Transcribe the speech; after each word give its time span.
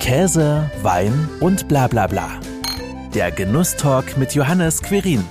Käse, 0.00 0.70
Wein 0.82 1.28
und 1.40 1.68
bla 1.68 1.86
bla 1.86 2.06
bla. 2.06 2.40
Der 3.14 3.30
Genusstalk 3.30 4.16
mit 4.16 4.34
Johannes 4.34 4.82
Querin. 4.82 5.22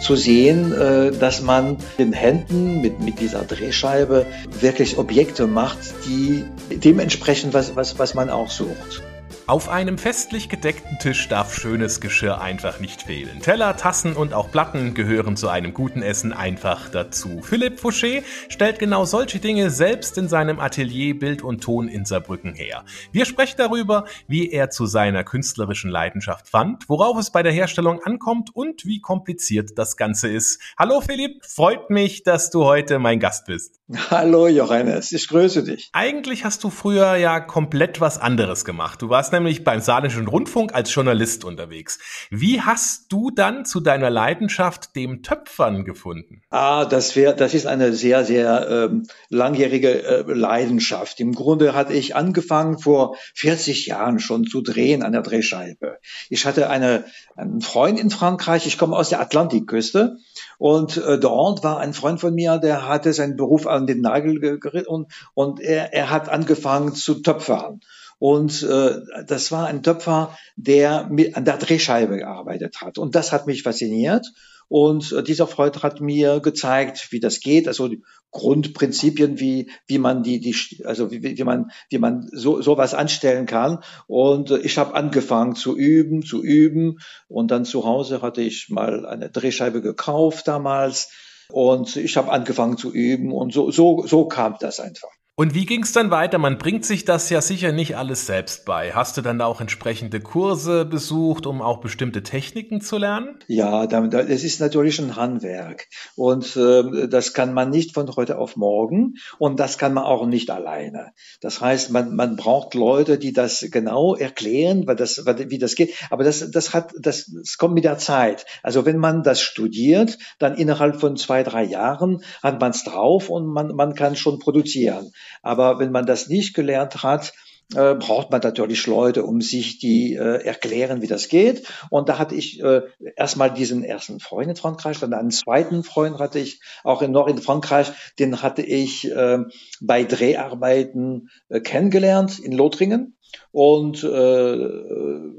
Zu 0.00 0.16
sehen, 0.16 0.72
äh, 0.72 1.12
dass 1.12 1.42
man 1.42 1.76
in 1.98 2.12
Händen 2.12 2.80
mit, 2.80 3.00
mit 3.00 3.20
dieser 3.20 3.42
Drehscheibe 3.42 4.26
wirklich 4.60 4.98
Objekte 4.98 5.46
macht, 5.46 5.78
die 6.06 6.44
dementsprechend, 6.70 7.54
was, 7.54 7.76
was, 7.76 7.98
was 7.98 8.14
man 8.14 8.30
auch 8.30 8.50
sucht. 8.50 9.02
Auf 9.48 9.68
einem 9.68 9.98
festlich 9.98 10.48
gedeckten 10.48 11.00
Tisch 11.00 11.28
darf 11.28 11.52
schönes 11.52 12.00
Geschirr 12.00 12.40
einfach 12.40 12.78
nicht 12.78 13.02
fehlen. 13.02 13.40
Teller, 13.40 13.76
Tassen 13.76 14.14
und 14.14 14.34
auch 14.34 14.52
Platten 14.52 14.94
gehören 14.94 15.36
zu 15.36 15.48
einem 15.48 15.74
guten 15.74 16.00
Essen 16.00 16.32
einfach 16.32 16.88
dazu. 16.90 17.40
Philipp 17.42 17.80
Fouché 17.80 18.22
stellt 18.48 18.78
genau 18.78 19.04
solche 19.04 19.40
Dinge 19.40 19.70
selbst 19.70 20.16
in 20.16 20.28
seinem 20.28 20.60
Atelier 20.60 21.18
Bild 21.18 21.42
und 21.42 21.60
Ton 21.60 21.88
in 21.88 22.04
Saarbrücken 22.04 22.54
her. 22.54 22.84
Wir 23.10 23.24
sprechen 23.24 23.56
darüber, 23.58 24.04
wie 24.28 24.48
er 24.48 24.70
zu 24.70 24.86
seiner 24.86 25.24
künstlerischen 25.24 25.90
Leidenschaft 25.90 26.48
fand, 26.48 26.88
worauf 26.88 27.18
es 27.18 27.32
bei 27.32 27.42
der 27.42 27.52
Herstellung 27.52 28.00
ankommt 28.00 28.54
und 28.54 28.86
wie 28.86 29.00
kompliziert 29.00 29.76
das 29.76 29.96
Ganze 29.96 30.28
ist. 30.28 30.60
Hallo 30.78 31.00
Philipp, 31.00 31.44
freut 31.44 31.90
mich, 31.90 32.22
dass 32.22 32.50
du 32.50 32.64
heute 32.64 33.00
mein 33.00 33.18
Gast 33.18 33.46
bist. 33.46 33.80
Hallo 34.10 34.46
Johannes, 34.46 35.10
ich 35.10 35.26
grüße 35.26 35.64
dich. 35.64 35.90
Eigentlich 35.92 36.44
hast 36.44 36.62
du 36.62 36.70
früher 36.70 37.16
ja 37.16 37.40
komplett 37.40 38.00
was 38.00 38.18
anderes 38.18 38.64
gemacht. 38.64 39.02
Du 39.02 39.08
warst 39.08 39.31
nämlich 39.32 39.64
beim 39.64 39.80
Saarländischen 39.80 40.28
Rundfunk 40.28 40.74
als 40.74 40.94
Journalist 40.94 41.44
unterwegs. 41.44 41.98
Wie 42.30 42.60
hast 42.60 43.12
du 43.12 43.30
dann 43.30 43.64
zu 43.64 43.80
deiner 43.80 44.10
Leidenschaft 44.10 44.94
dem 44.94 45.22
Töpfern 45.22 45.84
gefunden? 45.84 46.42
Ah, 46.50 46.84
das 46.84 47.16
wäre, 47.16 47.34
das 47.34 47.54
ist 47.54 47.66
eine 47.66 47.92
sehr, 47.92 48.24
sehr 48.24 48.68
ähm, 48.68 49.06
langjährige 49.28 50.04
äh, 50.04 50.32
Leidenschaft. 50.32 51.20
Im 51.20 51.34
Grunde 51.34 51.74
hatte 51.74 51.94
ich 51.94 52.14
angefangen 52.14 52.78
vor 52.78 53.16
40 53.34 53.86
Jahren 53.86 54.18
schon 54.18 54.44
zu 54.44 54.60
drehen 54.60 55.02
an 55.02 55.12
der 55.12 55.22
Drehscheibe. 55.22 55.98
Ich 56.28 56.46
hatte 56.46 56.70
eine, 56.70 57.04
einen 57.36 57.60
Freund 57.60 57.98
in 57.98 58.10
Frankreich. 58.10 58.66
Ich 58.66 58.78
komme 58.78 58.96
aus 58.96 59.08
der 59.08 59.20
Atlantikküste 59.20 60.18
und 60.58 60.96
äh, 60.96 61.18
dort 61.18 61.64
war 61.64 61.80
ein 61.80 61.94
Freund 61.94 62.20
von 62.20 62.34
mir, 62.34 62.58
der 62.58 62.86
hatte 62.86 63.12
seinen 63.12 63.36
Beruf 63.36 63.66
an 63.66 63.86
den 63.86 64.00
Nagel 64.00 64.38
geritten 64.60 64.86
und, 64.86 65.12
und 65.34 65.60
er, 65.60 65.92
er 65.92 66.10
hat 66.10 66.28
angefangen 66.28 66.94
zu 66.94 67.14
töpfern. 67.14 67.80
Und 68.22 68.62
äh, 68.62 69.00
das 69.26 69.50
war 69.50 69.66
ein 69.66 69.82
Töpfer, 69.82 70.38
der 70.54 71.08
mit, 71.10 71.36
an 71.36 71.44
der 71.44 71.56
Drehscheibe 71.56 72.18
gearbeitet 72.18 72.80
hat. 72.80 72.96
Und 72.96 73.16
das 73.16 73.32
hat 73.32 73.48
mich 73.48 73.64
fasziniert. 73.64 74.24
Und 74.68 75.10
äh, 75.10 75.24
dieser 75.24 75.48
Freund 75.48 75.82
hat 75.82 76.00
mir 76.00 76.38
gezeigt, 76.38 77.08
wie 77.10 77.18
das 77.18 77.40
geht, 77.40 77.66
also 77.66 77.88
die 77.88 78.04
Grundprinzipien, 78.30 79.40
wie, 79.40 79.72
wie 79.88 79.98
man 79.98 80.22
die, 80.22 80.38
die 80.38 80.54
also 80.84 81.10
wie, 81.10 81.20
wie 81.20 81.42
man, 81.42 81.72
wie 81.90 81.98
man 81.98 82.28
so 82.30 82.62
sowas 82.62 82.94
anstellen 82.94 83.46
kann. 83.46 83.80
Und 84.06 84.52
äh, 84.52 84.58
ich 84.58 84.78
habe 84.78 84.94
angefangen 84.94 85.56
zu 85.56 85.76
üben, 85.76 86.22
zu 86.24 86.44
üben. 86.44 87.00
Und 87.26 87.50
dann 87.50 87.64
zu 87.64 87.84
Hause 87.84 88.22
hatte 88.22 88.42
ich 88.42 88.68
mal 88.68 89.04
eine 89.04 89.30
Drehscheibe 89.30 89.82
gekauft 89.82 90.46
damals. 90.46 91.10
Und 91.48 91.96
ich 91.96 92.16
habe 92.16 92.30
angefangen 92.30 92.76
zu 92.76 92.92
üben 92.92 93.32
und 93.32 93.52
so, 93.52 93.72
so, 93.72 94.06
so 94.06 94.28
kam 94.28 94.58
das 94.60 94.78
einfach. 94.78 95.10
Und 95.42 95.54
wie 95.54 95.66
ging 95.66 95.82
es 95.82 95.90
dann 95.90 96.12
weiter? 96.12 96.38
Man 96.38 96.56
bringt 96.56 96.84
sich 96.84 97.04
das 97.04 97.28
ja 97.28 97.40
sicher 97.40 97.72
nicht 97.72 97.96
alles 97.96 98.26
selbst 98.26 98.64
bei. 98.64 98.92
Hast 98.92 99.16
du 99.16 99.22
dann 99.22 99.40
da 99.40 99.46
auch 99.46 99.60
entsprechende 99.60 100.20
Kurse 100.20 100.84
besucht, 100.84 101.46
um 101.46 101.60
auch 101.62 101.80
bestimmte 101.80 102.22
Techniken 102.22 102.80
zu 102.80 102.96
lernen? 102.96 103.40
Ja, 103.48 103.82
es 103.82 104.44
ist 104.44 104.60
natürlich 104.60 105.00
ein 105.00 105.16
Handwerk. 105.16 105.88
Und 106.14 106.56
äh, 106.56 107.08
das 107.08 107.34
kann 107.34 107.54
man 107.54 107.70
nicht 107.70 107.92
von 107.92 108.08
heute 108.14 108.38
auf 108.38 108.54
morgen. 108.54 109.14
Und 109.40 109.58
das 109.58 109.78
kann 109.78 109.94
man 109.94 110.04
auch 110.04 110.26
nicht 110.26 110.48
alleine. 110.48 111.10
Das 111.40 111.60
heißt, 111.60 111.90
man, 111.90 112.14
man 112.14 112.36
braucht 112.36 112.74
Leute, 112.74 113.18
die 113.18 113.32
das 113.32 113.66
genau 113.72 114.14
erklären, 114.14 114.86
das, 114.86 115.26
wie 115.26 115.58
das 115.58 115.74
geht. 115.74 115.92
Aber 116.10 116.22
das, 116.22 116.52
das, 116.52 116.72
hat, 116.72 116.92
das, 117.00 117.32
das 117.34 117.58
kommt 117.58 117.74
mit 117.74 117.82
der 117.82 117.98
Zeit. 117.98 118.46
Also 118.62 118.86
wenn 118.86 118.98
man 118.98 119.24
das 119.24 119.40
studiert, 119.40 120.18
dann 120.38 120.54
innerhalb 120.54 121.00
von 121.00 121.16
zwei, 121.16 121.42
drei 121.42 121.64
Jahren 121.64 122.22
hat 122.44 122.60
man 122.60 122.70
es 122.70 122.84
drauf 122.84 123.28
und 123.28 123.48
man, 123.48 123.74
man 123.74 123.96
kann 123.96 124.14
schon 124.14 124.38
produzieren. 124.38 125.10
Aber 125.42 125.78
wenn 125.78 125.92
man 125.92 126.06
das 126.06 126.28
nicht 126.28 126.54
gelernt 126.54 127.02
hat, 127.02 127.32
äh, 127.74 127.94
braucht 127.94 128.30
man 128.30 128.40
natürlich 128.42 128.86
Leute, 128.86 129.24
um 129.24 129.40
sich 129.40 129.78
die 129.78 130.14
äh, 130.14 130.44
erklären, 130.44 131.00
wie 131.00 131.06
das 131.06 131.28
geht. 131.28 131.66
Und 131.90 132.08
da 132.08 132.18
hatte 132.18 132.34
ich 132.34 132.62
äh, 132.62 132.82
erstmal 133.16 133.52
diesen 133.52 133.82
ersten 133.82 134.20
Freund 134.20 134.50
in 134.50 134.56
Frankreich, 134.56 134.98
dann 135.00 135.14
einen 135.14 135.30
zweiten 135.30 135.82
Freund 135.82 136.18
hatte 136.18 136.38
ich 136.38 136.60
auch 136.84 137.02
in, 137.02 137.12
noch 137.12 137.28
in 137.28 137.38
Frankreich, 137.38 137.92
den 138.18 138.42
hatte 138.42 138.62
ich 138.62 139.10
äh, 139.10 139.38
bei 139.80 140.04
Dreharbeiten 140.04 141.30
äh, 141.48 141.60
kennengelernt 141.60 142.38
in 142.38 142.52
Lothringen. 142.52 143.16
Und 143.50 144.04
äh, 144.04 144.68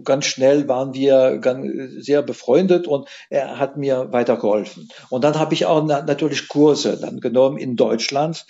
ganz 0.04 0.26
schnell 0.26 0.68
waren 0.68 0.96
wir 0.96 1.38
ganz, 1.38 1.68
sehr 2.04 2.24
befreundet 2.24 2.88
und 2.88 3.08
er 3.30 3.60
hat 3.60 3.78
mir 3.78 4.12
weitergeholfen. 4.12 4.90
Und 5.10 5.24
dann 5.24 5.38
habe 5.38 5.54
ich 5.54 5.68
auch 5.68 5.84
na 5.86 6.02
natürlich 6.02 6.48
Kurse 6.48 6.98
dann 7.00 7.20
genommen 7.20 7.58
in 7.58 7.76
Deutschland 7.76 8.48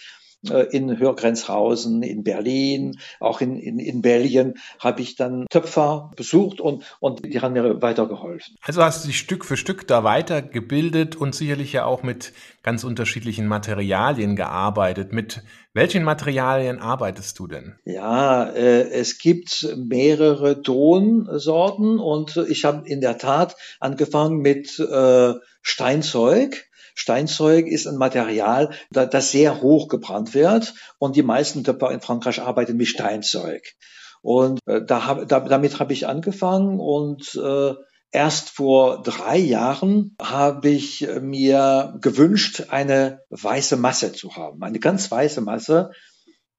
in 0.72 0.98
Hörgrenzhausen, 1.00 2.04
in 2.04 2.24
Berlin, 2.24 3.00
auch 3.20 3.42
in, 3.42 3.58
in, 3.58 3.80
in 3.80 4.02
Belgien 4.02 4.56
habe 4.80 5.02
ich 5.02 5.16
dann 5.16 5.46
Töpfer 5.50 6.12
besucht 6.16 6.60
und, 6.60 6.84
und 7.00 7.26
die 7.26 7.40
haben 7.40 7.54
mir 7.54 7.82
weitergeholfen. 7.82 8.56
Also 8.62 8.84
hast 8.84 9.04
du 9.04 9.08
dich 9.08 9.18
Stück 9.18 9.46
für 9.46 9.58
Stück 9.58 9.88
da 9.88 10.04
weitergebildet 10.04 11.16
und 11.16 11.34
sicherlich 11.34 11.74
ja 11.74 11.86
auch 11.86 12.04
mit 12.04 12.34
ganz 12.62 12.84
unterschiedlichen 12.84 13.48
Materialien 13.48 14.36
gearbeitet. 14.36 15.14
Mit 15.14 15.44
welchen 15.74 16.04
Materialien 16.04 16.80
arbeitest 16.80 17.40
du 17.40 17.48
denn? 17.48 17.76
Ja, 17.86 18.44
äh, 18.50 18.90
es 18.90 19.18
gibt 19.18 19.68
mehrere 19.76 20.62
Tonsorten 20.62 22.00
und 22.00 22.38
ich 22.50 22.66
habe 22.66 22.88
in 22.88 23.02
der 23.02 23.18
Tat 23.18 23.56
angefangen 23.80 24.40
mit 24.40 24.80
äh, 24.80 25.34
Steinzeug 25.62 26.66
Steinzeug 26.94 27.68
ist 27.68 27.88
ein 27.88 27.98
Material, 27.98 28.72
das 28.92 29.32
sehr 29.32 29.62
hoch 29.62 29.88
gebrannt 29.88 30.34
wird 30.34 30.74
und 31.00 31.16
die 31.16 31.24
meisten 31.24 31.64
Töpfer 31.64 31.92
in 31.92 32.02
Frankreich 32.02 32.42
arbeiten 32.42 32.78
mit 32.78 32.88
Steinzeug. 32.88 33.74
Und 34.22 34.60
äh, 34.68 34.82
da 34.86 35.06
hab, 35.06 35.28
da, 35.28 35.42
damit 35.42 35.80
habe 35.80 35.94
ich 35.94 36.08
angefangen 36.08 36.80
und 36.80 37.36
äh, 37.36 37.74
erst 38.12 38.52
vor 38.52 39.02
drei 39.02 39.38
Jahren 39.38 40.16
habe 40.22 40.70
ich 40.70 41.08
mir 41.20 41.98
gewünscht, 42.00 42.68
eine 42.70 43.22
weiße 43.30 43.76
Masse 43.76 44.14
zu 44.14 44.36
haben, 44.36 44.64
eine 44.64 44.80
ganz 44.80 45.12
weiße 45.12 45.42
Masse. 45.42 45.92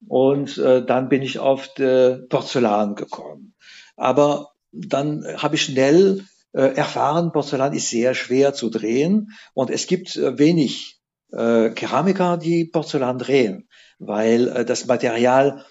Und 0.07 0.59
äh, 0.59 0.85
dann 0.85 1.09
bin 1.09 1.23
ich 1.23 1.39
auf 1.39 1.71
Porzellan 1.75 2.95
gekommen. 2.97 3.55
Aber 3.97 4.51
dann 4.73 5.25
habe 5.39 5.55
ich 5.55 5.63
schnell 5.63 6.19
äh, 6.19 6.34
erfahren, 6.61 7.33
Porzellan 7.33 7.73
ist 7.73 7.91
sehr 7.91 8.15
schwer 8.15 8.55
zu 8.55 8.71
drehen 8.71 9.31
und 9.55 9.71
es 9.71 9.87
gibt 9.87 10.17
äh, 10.17 10.39
wenig 10.39 11.01
äh, 11.33 11.71
Keramiker, 11.71 12.37
die 12.37 12.65
Porzellan 12.65 13.19
drehen, 13.19 13.69
weil 13.99 14.49
äh, 14.49 14.65
das 14.65 14.87
Material 14.87 15.65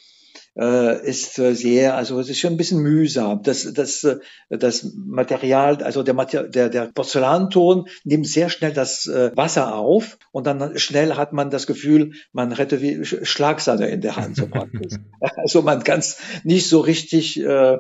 äh, 0.56 1.08
ist 1.08 1.40
äh, 1.40 1.56
sehr, 1.56 1.96
also 1.96 2.20
es 2.20 2.30
ist 2.30 2.40
schon 2.40 2.54
ein 2.54 2.58
bisschen 2.58 2.82
mühsam. 2.82 3.42
Das, 3.44 3.72
das, 3.74 4.04
äh, 4.04 4.18
das 4.50 4.92
Material, 4.96 5.82
also 5.84 6.04
der, 6.04 6.14
der, 6.50 6.70
der 6.70 6.92
Porzellanton 6.94 7.88
nimmt 8.04 8.28
sehr 8.28 8.50
schnell 8.50 8.74
das 8.74 9.08
äh, 9.08 9.32
Wasser 9.36 9.76
auf 9.76 10.18
und 10.32 10.46
dann 10.46 10.78
schnell 10.78 11.16
hat 11.16 11.34
man 11.34 11.50
das 11.50 11.66
Gefühl, 11.66 12.14
man 12.32 12.56
hätte 12.56 12.82
wie 12.82 13.04
Schlagsahne 13.04 13.88
in 13.88 14.02
der 14.02 14.16
Hand 14.16 14.36
so 14.36 14.48
praktisch. 14.48 14.94
also 15.38 15.62
man 15.62 15.84
kann 15.84 16.00
es 16.00 16.18
nicht 16.44 16.70
so 16.70 16.82
richtig 16.82 17.40
äh, 17.40 17.78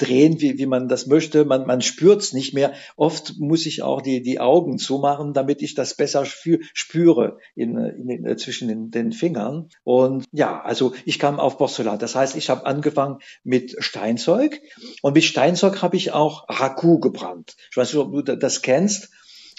drehen, 0.00 0.40
wie, 0.40 0.58
wie 0.58 0.66
man 0.66 0.88
das 0.88 1.06
möchte. 1.06 1.44
Man, 1.44 1.66
man 1.66 1.82
spürt 1.82 2.22
es 2.22 2.32
nicht 2.32 2.54
mehr. 2.54 2.72
Oft 2.96 3.38
muss 3.38 3.66
ich 3.66 3.82
auch 3.82 4.00
die, 4.00 4.22
die 4.22 4.40
Augen 4.40 4.78
zumachen, 4.78 5.34
damit 5.34 5.62
ich 5.62 5.74
das 5.74 5.94
besser 5.94 6.24
spüre 6.24 7.38
in, 7.54 7.76
in, 7.76 8.24
in, 8.24 8.38
zwischen 8.38 8.68
den, 8.68 8.90
den 8.90 9.12
Fingern. 9.12 9.68
Und 9.84 10.24
ja, 10.32 10.60
also 10.60 10.92
ich 11.04 11.18
kam 11.18 11.38
auf 11.40 11.58
Porzellan. 11.58 11.98
Das 11.98 12.14
heißt, 12.14 12.36
ich 12.36 12.50
habe 12.50 12.66
angefangen 12.66 13.18
mit 13.44 13.76
Steinzeug 13.78 14.60
und 15.02 15.14
mit 15.14 15.24
Steinzeug 15.24 15.82
habe 15.82 15.96
ich 15.96 16.12
auch 16.12 16.48
Raku 16.48 16.98
gebrannt. 17.00 17.54
Ich 17.70 17.76
weiß 17.76 17.92
nicht, 17.92 18.02
ob 18.02 18.12
du 18.12 18.36
das 18.36 18.62
kennst. 18.62 19.10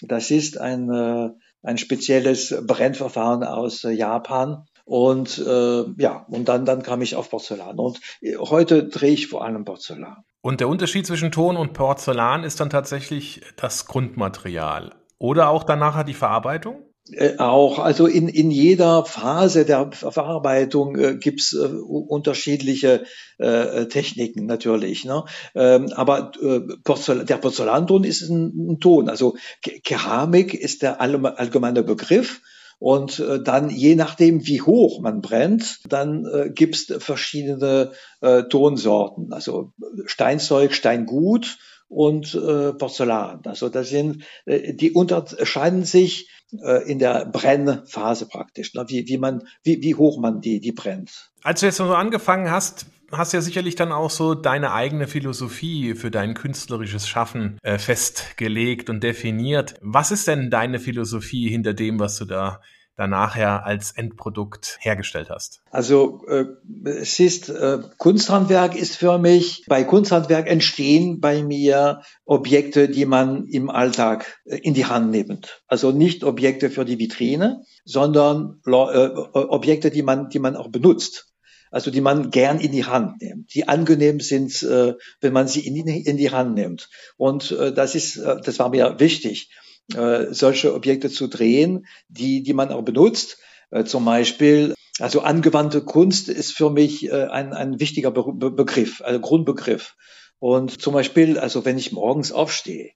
Das 0.02 0.31
ist 0.31 0.58
ein, 0.58 0.90
äh, 0.90 1.30
ein 1.62 1.78
spezielles 1.78 2.56
Brennverfahren 2.66 3.44
aus 3.44 3.84
äh, 3.84 3.92
Japan. 3.92 4.66
Und 4.86 5.38
äh, 5.38 5.84
ja, 6.02 6.25
und 6.30 6.50
dann, 6.50 6.66
dann 6.66 6.81
kam 6.81 7.04
ich 7.04 7.16
auf 7.16 7.30
Porzellan. 7.30 7.78
Und 7.78 8.00
äh, 8.22 8.38
heute 8.38 8.88
drehe 8.88 9.12
ich 9.12 9.28
vor 9.28 9.44
allem 9.44 9.66
Porzellan. 9.66 10.24
Und 10.41 10.62
der 10.62 10.69
Unterschied 10.69 11.06
zwischen 11.06 11.31
Ton 11.31 11.57
und 11.57 11.74
Porzellan 11.74 12.44
ist 12.44 12.59
dann 12.59 12.69
tatsächlich 12.69 13.41
das 13.57 13.86
Grundmaterial. 13.86 14.95
Oder 15.18 15.50
auch 15.50 15.63
danach 15.63 16.01
die 16.03 16.13
Verarbeitung? 16.13 16.89
Äh, 17.12 17.38
auch, 17.38 17.80
also 17.80 18.07
in, 18.07 18.30
in 18.30 18.51
jeder 18.51 19.03
Phase 19.03 19.65
der 19.65 19.91
Verarbeitung 19.91 20.95
äh, 20.95 21.18
gibt's 21.18 21.53
äh, 21.53 21.65
unterschiedliche 21.65 23.03
äh, 23.38 23.88
Techniken 23.88 24.45
natürlich. 24.45 25.06
Ne? 25.06 25.25
Ähm, 25.56 25.91
aber 25.94 26.31
äh, 26.41 26.62
Porzellan, 26.83 27.25
der 27.25 27.38
Porzellanton 27.38 28.03
ist 28.03 28.30
ein, 28.30 28.74
ein 28.74 28.80
Ton. 28.80 29.09
Also 29.09 29.36
Keramik 29.83 30.53
ist 30.53 30.83
der 30.83 31.01
allgemeine 31.01 31.83
Begriff 31.83 32.41
Und 32.80 33.20
äh, 33.20 33.44
dann, 33.44 33.70
je 33.70 33.96
nachdem, 33.96 34.48
wie 34.48 34.62
hoch 34.62 35.02
man 35.02 35.22
brennt, 35.22 35.80
dann 35.90 36.26
äh, 36.26 36.50
gibt's 36.50 36.86
verschiedene 37.00 37.92
äh, 38.22 38.44
Tonsorten. 38.44 39.34
Also 39.34 39.74
Steinzeug, 40.06 40.74
Steingut 40.74 41.58
und 41.90 42.34
äh, 42.36 42.72
Porzellan. 42.74 43.42
Also 43.46 43.68
das 43.68 43.90
sind, 43.90 44.24
äh, 44.46 44.74
die 44.74 44.92
unterscheiden 44.92 45.84
sich 45.84 46.30
äh, 46.64 46.90
in 46.90 47.00
der 47.00 47.26
Brennphase 47.26 48.28
praktisch, 48.28 48.74
ne? 48.74 48.86
wie, 48.88 49.08
wie 49.08 49.18
man, 49.18 49.44
wie, 49.64 49.82
wie 49.84 49.96
hoch 49.96 50.20
man 50.20 50.40
die, 50.40 50.62
die 50.62 50.72
brennt. 50.72 51.32
Als 51.44 51.60
du 51.60 51.66
jetzt 51.66 51.78
so 51.78 51.86
angefangen 51.86 52.50
hast, 52.50 52.86
hast 53.12 53.34
ja 53.34 53.42
sicherlich 53.42 53.76
dann 53.76 53.92
auch 53.92 54.10
so 54.10 54.36
deine 54.36 54.72
eigene 54.72 55.08
Philosophie 55.08 55.96
für 55.96 56.12
dein 56.12 56.34
künstlerisches 56.34 57.08
Schaffen 57.08 57.58
äh, 57.64 57.78
festgelegt 57.78 58.90
und 58.90 59.04
definiert. 59.04 59.76
Was 59.82 60.12
ist 60.12 60.28
denn 60.28 60.50
deine 60.50 60.80
Philosophie 60.80 61.50
hinter 61.50 61.74
dem, 61.74 62.00
was 62.00 62.18
du 62.18 62.26
da 62.26 62.62
dann 63.00 63.12
nachher 63.12 63.66
als 63.66 63.92
Endprodukt 63.92 64.78
hergestellt 64.82 65.30
hast? 65.30 65.62
Also 65.72 66.22
äh, 66.28 66.46
es 66.84 67.18
ist 67.20 67.48
äh, 67.48 67.80
Kunsthandwerk 67.98 68.76
ist 68.76 68.98
für 68.98 69.18
mich 69.18 69.64
bei 69.68 69.86
Kunsthandwerk 69.86 70.48
entstehen 70.48 71.22
bei 71.22 71.42
mir 71.42 72.02
Objekte, 72.26 72.90
die 72.90 73.06
man 73.06 73.48
im 73.48 73.70
Alltag 73.70 74.42
äh, 74.44 74.58
in 74.58 74.74
die 74.74 74.86
Hand 74.86 75.12
nimmt. 75.12 75.64
Also 75.68 75.92
nicht 75.92 76.26
Objekte 76.26 76.70
für 76.70 76.84
die 76.84 77.00
Vitrine, 77.00 77.64
sondern 77.86 78.60
äh, 78.66 78.72
Objekte, 78.72 79.92
die 79.92 80.04
man 80.04 80.30
die 80.30 80.40
man 80.40 80.58
auch 80.58 80.70
benutzt 80.70 81.29
also 81.71 81.92
die 81.92 82.01
man 82.01 82.31
gern 82.31 82.60
in 82.60 82.71
die 82.71 82.86
Hand 82.86 83.21
nimmt, 83.21 83.54
die 83.54 83.68
angenehm 83.68 84.19
sind, 84.19 84.62
äh, 84.63 84.95
wenn 85.21 85.33
man 85.33 85.48
sie 85.48 85.66
in 85.66 85.75
die, 85.75 86.01
in 86.01 86.18
die 86.18 86.31
Hand 86.31 86.56
nimmt. 86.56 86.89
Und 87.18 87.51
äh, 87.51 87.74
das 87.74 87.95
ist, 87.95 88.18
äh, 88.18 88.42
das 88.42 88.60
war 88.60 88.69
mir 88.69 89.00
wichtig, 89.00 89.50
äh, 89.95 90.27
solche 90.31 90.74
Objekte 90.74 91.10
zu 91.10 91.27
drehen, 91.27 91.86
die, 92.07 92.44
die 92.44 92.54
man 92.54 92.71
auch 92.71 92.83
benutzt. 92.83 93.38
Äh, 93.71 93.83
zum 93.83 94.06
Beispiel, 94.06 94.74
also 95.00 95.21
angewandte 95.21 95.81
Kunst 95.81 96.30
ist 96.30 96.54
für 96.54 96.69
mich 96.69 97.07
äh, 97.07 97.25
ein, 97.25 97.54
ein 97.54 97.80
wichtiger 97.80 98.12
Be 98.12 98.24
Be 98.33 98.51
Begriff, 98.51 99.01
also 99.01 99.19
Grundbegriff. 99.19 99.95
Und 100.39 100.81
zum 100.81 100.94
Beispiel, 100.94 101.38
also 101.38 101.65
wenn 101.65 101.77
ich 101.77 101.92
morgens 101.92 102.31
aufstehe 102.31 102.92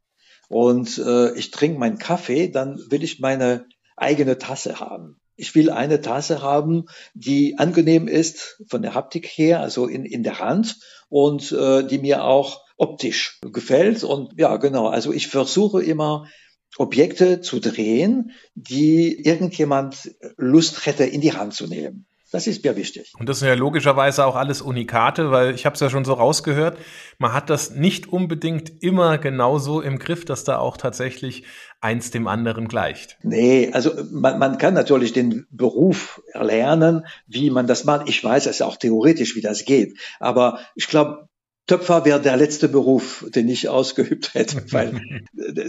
und 0.49 0.97
äh, 0.97 1.33
ich 1.35 1.51
trinke 1.51 1.79
meinen 1.79 1.97
Kaffee, 1.97 2.47
dann 2.47 2.79
will 2.89 3.03
ich 3.03 3.19
meine 3.19 3.65
eigene 3.95 4.37
Tasse 4.37 4.79
haben. 4.79 5.19
Ich 5.35 5.55
will 5.55 5.69
eine 5.69 6.01
Tasse 6.01 6.41
haben, 6.41 6.85
die 7.13 7.57
angenehm 7.57 8.07
ist 8.07 8.61
von 8.67 8.81
der 8.81 8.93
Haptik 8.93 9.25
her, 9.25 9.61
also 9.61 9.87
in, 9.87 10.05
in 10.05 10.23
der 10.23 10.39
Hand 10.39 10.77
und 11.09 11.51
äh, 11.51 11.83
die 11.83 11.97
mir 11.97 12.23
auch 12.23 12.61
optisch 12.77 13.39
gefällt. 13.41 14.03
Und 14.03 14.33
ja, 14.37 14.57
genau, 14.57 14.87
also 14.87 15.11
ich 15.11 15.27
versuche 15.27 15.83
immer 15.83 16.27
Objekte 16.77 17.41
zu 17.41 17.59
drehen, 17.59 18.31
die 18.55 19.25
irgendjemand 19.25 20.15
Lust 20.37 20.85
hätte 20.85 21.03
in 21.03 21.21
die 21.21 21.33
Hand 21.33 21.53
zu 21.53 21.67
nehmen. 21.67 22.07
Das 22.33 22.47
ist 22.47 22.63
mir 22.63 22.75
wichtig. 22.75 23.13
Und 23.19 23.29
das 23.29 23.39
sind 23.39 23.47
ja 23.47 23.53
logischerweise 23.53 24.25
auch 24.25 24.35
alles 24.35 24.63
Unikate, 24.63 25.29
weil 25.29 25.53
ich 25.53 25.67
habe 25.67 25.75
es 25.75 25.79
ja 25.79 25.91
schon 25.91 26.03
so 26.03 26.13
rausgehört, 26.13 26.79
man 27.19 27.31
hat 27.31 27.51
das 27.51 27.75
nicht 27.75 28.11
unbedingt 28.11 28.81
immer 28.81 29.19
genauso 29.19 29.81
im 29.81 29.99
Griff, 29.99 30.25
dass 30.25 30.43
da 30.43 30.57
auch 30.57 30.75
tatsächlich 30.75 31.43
eins 31.79 32.09
dem 32.09 32.27
anderen 32.27 32.67
gleicht. 32.67 33.19
Nee, 33.21 33.69
also 33.71 33.91
man, 34.11 34.39
man 34.39 34.57
kann 34.57 34.73
natürlich 34.73 35.13
den 35.13 35.45
Beruf 35.51 36.23
erlernen, 36.31 37.05
wie 37.27 37.51
man 37.51 37.67
das 37.67 37.83
macht. 37.83 38.09
Ich 38.09 38.23
weiß 38.23 38.47
es 38.47 38.63
auch 38.63 38.77
theoretisch, 38.77 39.35
wie 39.35 39.41
das 39.41 39.63
geht. 39.63 39.99
Aber 40.19 40.59
ich 40.73 40.87
glaube, 40.87 41.29
Töpfer 41.65 42.03
wäre 42.03 42.21
der 42.21 42.35
letzte 42.35 42.67
Beruf, 42.67 43.25
den 43.33 43.47
ich 43.47 43.69
ausgeübt 43.69 44.33
hätte, 44.33 44.65
weil 44.71 45.01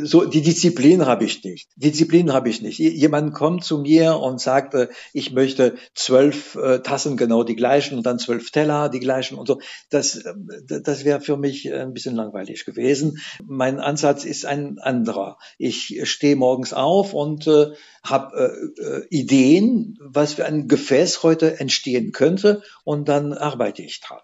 so 0.03 0.25
die 0.25 0.43
Disziplin 0.43 1.07
habe 1.07 1.25
ich 1.25 1.45
nicht. 1.45 1.69
Disziplin 1.77 2.33
habe 2.33 2.49
ich 2.49 2.63
nicht. 2.63 2.79
Jemand 2.79 3.33
kommt 3.33 3.63
zu 3.63 3.79
mir 3.79 4.17
und 4.17 4.41
sagt, 4.41 4.75
ich 5.13 5.33
möchte 5.33 5.77
zwölf 5.95 6.57
äh, 6.57 6.81
Tassen 6.81 7.17
genau 7.17 7.45
die 7.45 7.55
gleichen 7.55 7.97
und 7.97 8.07
dann 8.07 8.19
zwölf 8.19 8.51
Teller 8.51 8.89
die 8.89 8.99
gleichen 8.99 9.39
und 9.39 9.47
so. 9.47 9.61
Das, 9.89 10.17
äh, 10.17 10.35
das 10.83 11.05
wäre 11.05 11.21
für 11.21 11.37
mich 11.37 11.73
ein 11.73 11.93
bisschen 11.93 12.17
langweilig 12.17 12.65
gewesen. 12.65 13.19
Mein 13.45 13.79
Ansatz 13.79 14.25
ist 14.25 14.47
ein 14.47 14.79
anderer. 14.79 15.39
Ich 15.59 16.01
stehe 16.05 16.35
morgens 16.35 16.73
auf 16.73 17.15
und 17.15 17.47
äh, 17.47 17.69
habe 18.03 18.73
äh, 18.79 19.07
Ideen, 19.15 19.97
was 20.01 20.35
für 20.35 20.45
ein 20.45 20.67
Gefäß 20.67 21.23
heute 21.23 21.61
entstehen 21.61 22.11
könnte 22.11 22.63
und 22.83 23.09
dann 23.09 23.33
arbeite 23.33 23.83
ich 23.83 24.01
dran. 24.01 24.21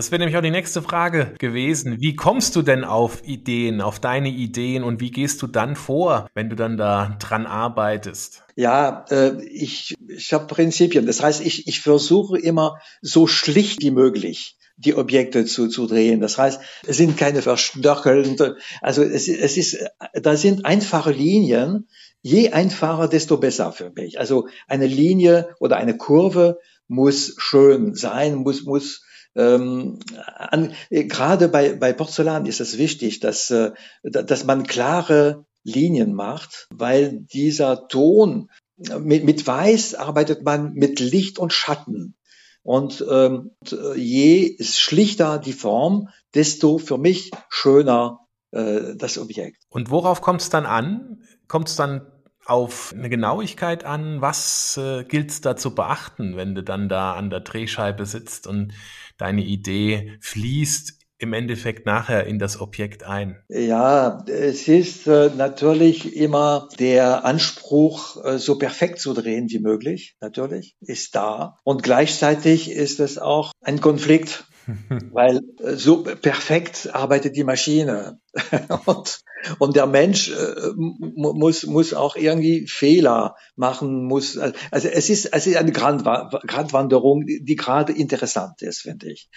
Das 0.00 0.10
wäre 0.10 0.20
nämlich 0.20 0.38
auch 0.38 0.42
die 0.42 0.50
nächste 0.50 0.80
Frage 0.80 1.34
gewesen. 1.38 2.00
Wie 2.00 2.16
kommst 2.16 2.56
du 2.56 2.62
denn 2.62 2.84
auf 2.84 3.22
Ideen, 3.22 3.82
auf 3.82 4.00
deine 4.00 4.30
Ideen 4.30 4.82
und 4.82 4.98
wie 4.98 5.10
gehst 5.10 5.42
du 5.42 5.46
dann 5.46 5.76
vor, 5.76 6.26
wenn 6.32 6.48
du 6.48 6.56
dann 6.56 6.78
da 6.78 7.18
dran 7.20 7.44
arbeitest? 7.44 8.42
Ja, 8.56 9.04
äh, 9.10 9.44
ich, 9.44 9.94
ich 10.08 10.32
habe 10.32 10.46
Prinzipien. 10.46 11.04
Das 11.04 11.22
heißt, 11.22 11.44
ich, 11.44 11.68
ich 11.68 11.82
versuche 11.82 12.38
immer 12.38 12.78
so 13.02 13.26
schlicht 13.26 13.82
wie 13.82 13.90
möglich 13.90 14.56
die 14.78 14.94
Objekte 14.94 15.44
zu, 15.44 15.68
zu 15.68 15.86
drehen. 15.86 16.22
Das 16.22 16.38
heißt, 16.38 16.62
es 16.86 16.96
sind 16.96 17.18
keine 17.18 17.42
verstöckelnden, 17.42 18.54
also 18.80 19.02
es, 19.02 19.28
es 19.28 19.58
ist, 19.58 19.84
da 20.14 20.34
sind 20.34 20.64
einfache 20.64 21.12
Linien. 21.12 21.88
Je 22.22 22.52
einfacher, 22.52 23.06
desto 23.06 23.36
besser 23.36 23.70
für 23.72 23.90
mich. 23.90 24.18
Also 24.18 24.48
eine 24.66 24.86
Linie 24.86 25.54
oder 25.58 25.76
eine 25.76 25.98
Kurve 25.98 26.58
muss 26.88 27.34
schön 27.36 27.94
sein, 27.94 28.36
muss, 28.36 28.64
muss 28.64 29.02
ähm, 29.36 30.00
an, 30.36 30.74
gerade 30.90 31.48
bei, 31.48 31.74
bei 31.74 31.92
Porzellan 31.92 32.46
ist 32.46 32.60
es 32.60 32.78
wichtig, 32.78 33.20
dass, 33.20 33.50
äh, 33.50 33.72
dass 34.02 34.44
man 34.44 34.66
klare 34.66 35.44
Linien 35.62 36.14
macht, 36.14 36.68
weil 36.74 37.20
dieser 37.32 37.88
Ton, 37.88 38.50
mit, 38.98 39.24
mit 39.24 39.46
Weiß 39.46 39.94
arbeitet 39.94 40.42
man 40.42 40.72
mit 40.72 41.00
Licht 41.00 41.38
und 41.38 41.52
Schatten. 41.52 42.16
Und 42.62 43.04
ähm, 43.10 43.52
je 43.96 44.56
schlichter 44.62 45.38
die 45.38 45.52
Form, 45.52 46.08
desto 46.34 46.78
für 46.78 46.98
mich 46.98 47.30
schöner 47.48 48.20
äh, 48.52 48.96
das 48.96 49.18
Objekt. 49.18 49.62
Und 49.68 49.90
worauf 49.90 50.20
kommt 50.20 50.42
es 50.42 50.50
dann 50.50 50.66
an? 50.66 51.22
Kommt 51.48 51.68
es 51.68 51.76
dann 51.76 52.06
auf 52.44 52.92
eine 52.96 53.08
Genauigkeit 53.08 53.84
an? 53.84 54.20
Was 54.20 54.76
äh, 54.76 55.04
gilt 55.04 55.30
es 55.30 55.40
da 55.40 55.56
zu 55.56 55.74
beachten, 55.74 56.36
wenn 56.36 56.54
du 56.54 56.62
dann 56.62 56.88
da 56.88 57.14
an 57.14 57.30
der 57.30 57.40
Drehscheibe 57.40 58.06
sitzt 58.06 58.46
und 58.46 58.72
deine 59.20 59.42
Idee 59.42 60.18
fließt 60.20 61.00
im 61.20 61.34
Endeffekt 61.34 61.86
nachher 61.86 62.26
in 62.26 62.38
das 62.38 62.60
Objekt 62.60 63.04
ein? 63.04 63.36
Ja, 63.48 64.24
es 64.26 64.66
ist 64.68 65.06
äh, 65.06 65.30
natürlich 65.36 66.16
immer 66.16 66.68
der 66.78 67.24
Anspruch, 67.24 68.24
äh, 68.24 68.38
so 68.38 68.56
perfekt 68.56 69.00
zu 69.00 69.12
drehen 69.12 69.50
wie 69.50 69.58
möglich, 69.58 70.16
natürlich, 70.20 70.76
ist 70.80 71.14
da. 71.14 71.58
Und 71.62 71.82
gleichzeitig 71.82 72.70
ist 72.70 73.00
es 73.00 73.18
auch 73.18 73.52
ein 73.60 73.80
Konflikt, 73.80 74.44
weil 75.12 75.42
äh, 75.62 75.74
so 75.74 76.02
perfekt 76.02 76.88
arbeitet 76.92 77.36
die 77.36 77.44
Maschine. 77.44 78.18
und, 78.86 79.20
und 79.58 79.76
der 79.76 79.86
Mensch 79.86 80.30
äh, 80.30 80.72
muss, 80.76 81.64
muss 81.66 81.94
auch 81.94 82.16
irgendwie 82.16 82.66
Fehler 82.66 83.36
machen, 83.56 84.04
muss, 84.04 84.38
also 84.38 84.88
es 84.88 85.10
ist, 85.10 85.26
es 85.32 85.46
ist 85.46 85.56
eine 85.56 85.72
Gratwanderung, 85.72 87.26
die 87.26 87.56
gerade 87.56 87.92
interessant 87.92 88.62
ist, 88.62 88.82
finde 88.82 89.12
ich. 89.12 89.28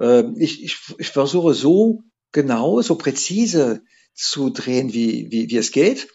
Äh, 0.00 0.24
ich, 0.36 0.62
ich. 0.64 0.76
Ich 0.98 1.08
versuche 1.08 1.54
so 1.54 2.02
genau, 2.32 2.80
so 2.82 2.96
präzise 2.96 3.82
zu 4.14 4.50
drehen, 4.50 4.92
wie, 4.92 5.30
wie, 5.30 5.50
wie 5.50 5.56
es 5.56 5.72
geht. 5.72 6.08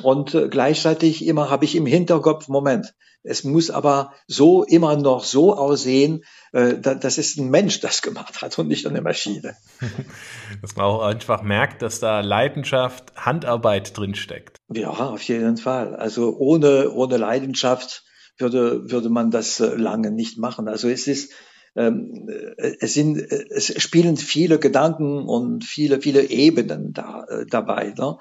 Und 0.00 0.34
äh, 0.34 0.48
gleichzeitig 0.48 1.26
immer 1.26 1.50
habe 1.50 1.64
ich 1.64 1.76
im 1.76 1.86
Hinterkopf, 1.86 2.48
Moment, 2.48 2.94
es 3.24 3.44
muss 3.44 3.70
aber 3.70 4.12
so 4.26 4.64
immer 4.64 4.96
noch 4.96 5.22
so 5.22 5.56
aussehen, 5.56 6.24
äh, 6.52 6.78
dass 6.78 7.18
es 7.18 7.36
ein 7.36 7.50
Mensch 7.50 7.80
das 7.80 8.02
gemacht 8.02 8.42
hat 8.42 8.58
und 8.58 8.68
nicht 8.68 8.86
eine 8.86 9.00
Maschine. 9.00 9.56
Dass 10.60 10.76
man 10.76 10.86
auch 10.86 11.02
einfach 11.02 11.42
merkt, 11.42 11.82
dass 11.82 11.98
da 11.98 12.20
Leidenschaft, 12.20 13.12
Handarbeit 13.16 13.96
drinsteckt. 13.96 14.58
Ja, 14.72 14.90
auf 14.90 15.22
jeden 15.22 15.56
Fall. 15.56 15.96
Also 15.96 16.36
ohne, 16.36 16.90
ohne 16.90 17.16
Leidenschaft 17.16 18.04
würde, 18.38 18.90
würde 18.90 19.08
man 19.08 19.30
das 19.30 19.60
äh, 19.60 19.74
lange 19.76 20.10
nicht 20.10 20.38
machen. 20.38 20.68
Also 20.68 20.88
es 20.88 21.06
ist, 21.06 21.32
ähm, 21.76 22.28
äh, 22.28 22.74
es 22.80 22.94
sind, 22.94 23.18
es 23.18 23.80
spielen 23.80 24.16
viele 24.16 24.58
Gedanken 24.58 25.26
und 25.26 25.64
viele, 25.64 26.00
viele 26.00 26.24
Ebenen 26.24 26.92
da, 26.92 27.24
äh, 27.24 27.46
dabei. 27.46 27.94
Ne? 27.96 28.18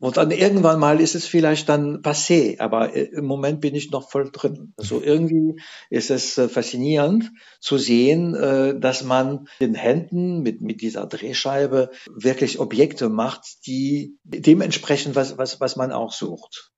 Und 0.00 0.16
dann 0.16 0.30
irgendwann 0.30 0.78
mal 0.78 1.00
ist 1.00 1.16
es 1.16 1.26
vielleicht 1.26 1.68
dann 1.68 2.02
passé, 2.02 2.60
aber 2.60 2.94
im 2.94 3.24
Moment 3.24 3.60
bin 3.60 3.74
ich 3.74 3.90
noch 3.90 4.08
voll 4.08 4.30
drin. 4.30 4.72
Also 4.76 5.02
irgendwie 5.02 5.60
ist 5.90 6.10
es 6.10 6.34
faszinierend 6.34 7.32
zu 7.58 7.78
sehen, 7.78 8.32
dass 8.80 9.02
man 9.02 9.48
den 9.60 9.74
Händen 9.74 10.42
mit, 10.42 10.60
mit 10.60 10.82
dieser 10.82 11.06
Drehscheibe 11.06 11.90
wirklich 12.06 12.60
Objekte 12.60 13.08
macht, 13.08 13.66
die 13.66 14.16
dementsprechend 14.22 15.16
was, 15.16 15.36
was, 15.36 15.60
was 15.60 15.74
man 15.74 15.90
auch 15.90 16.12
sucht. 16.12 16.70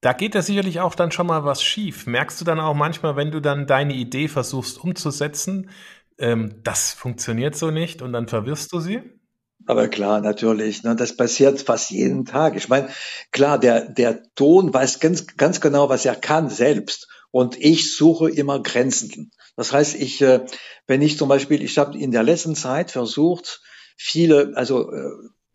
Da 0.00 0.12
geht 0.12 0.34
ja 0.34 0.40
sicherlich 0.40 0.80
auch 0.80 0.94
dann 0.94 1.12
schon 1.12 1.26
mal 1.26 1.44
was 1.44 1.62
schief. 1.62 2.06
Merkst 2.06 2.40
du 2.40 2.44
dann 2.44 2.60
auch 2.60 2.74
manchmal, 2.74 3.16
wenn 3.16 3.30
du 3.30 3.40
dann 3.40 3.66
deine 3.66 3.94
Idee 3.94 4.28
versuchst 4.28 4.82
umzusetzen, 4.82 5.70
ähm, 6.18 6.60
das 6.62 6.92
funktioniert 6.92 7.54
so 7.54 7.70
nicht 7.70 8.00
und 8.00 8.12
dann 8.12 8.28
verwirrst 8.28 8.72
du 8.72 8.80
sie? 8.80 9.19
Aber 9.66 9.88
klar, 9.88 10.20
natürlich, 10.20 10.82
ne, 10.82 10.96
das 10.96 11.16
passiert 11.16 11.60
fast 11.60 11.90
jeden 11.90 12.24
Tag. 12.24 12.56
Ich 12.56 12.68
meine, 12.68 12.88
klar, 13.30 13.58
der, 13.58 13.88
der 13.88 14.22
Ton 14.34 14.72
weiß 14.72 15.00
ganz, 15.00 15.26
ganz 15.36 15.60
genau, 15.60 15.88
was 15.88 16.04
er 16.04 16.16
kann 16.16 16.48
selbst. 16.48 17.08
Und 17.30 17.56
ich 17.58 17.94
suche 17.94 18.30
immer 18.30 18.62
Grenzen. 18.62 19.30
Das 19.56 19.72
heißt, 19.72 19.94
ich, 19.94 20.20
äh, 20.22 20.44
wenn 20.86 21.02
ich 21.02 21.18
zum 21.18 21.28
Beispiel, 21.28 21.62
ich 21.62 21.78
habe 21.78 21.96
in 21.96 22.10
der 22.10 22.22
letzten 22.22 22.56
Zeit 22.56 22.90
versucht, 22.90 23.60
viele, 23.96 24.52
also 24.54 24.90
äh, 24.90 25.10